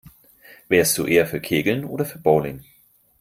[0.67, 2.63] Wärst du eher für Kegeln oder für Bowling?